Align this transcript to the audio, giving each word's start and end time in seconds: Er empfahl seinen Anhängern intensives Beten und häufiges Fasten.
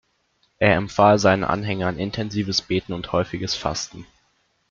Er 0.57 0.77
empfahl 0.77 1.19
seinen 1.19 1.43
Anhängern 1.43 1.99
intensives 1.99 2.63
Beten 2.63 2.93
und 2.93 3.11
häufiges 3.11 3.53
Fasten. 3.53 4.07